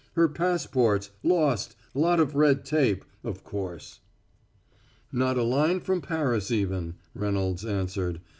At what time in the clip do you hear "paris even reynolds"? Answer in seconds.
6.01-7.63